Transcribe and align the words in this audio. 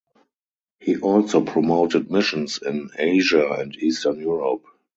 He 0.79 0.97
also 0.97 1.41
promoted 1.45 2.09
missions 2.09 2.57
in 2.65 2.89
Asia 2.97 3.47
and 3.59 3.75
Eastern 3.77 4.19
Europe. 4.19 4.65